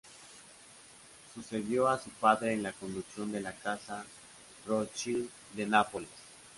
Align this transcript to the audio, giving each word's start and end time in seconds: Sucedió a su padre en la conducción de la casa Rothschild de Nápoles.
Sucedió 1.35 1.87
a 1.87 1.99
su 1.99 2.09
padre 2.09 2.53
en 2.53 2.63
la 2.63 2.71
conducción 2.73 3.31
de 3.31 3.39
la 3.39 3.53
casa 3.53 4.03
Rothschild 4.65 5.29
de 5.53 5.67
Nápoles. 5.67 6.09